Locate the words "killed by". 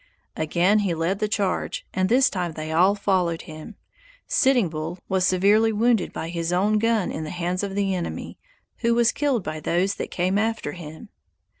9.11-9.59